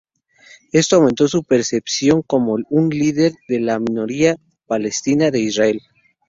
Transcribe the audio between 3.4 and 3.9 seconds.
de la